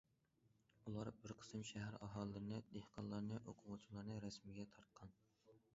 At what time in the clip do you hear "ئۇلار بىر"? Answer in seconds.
0.85-1.33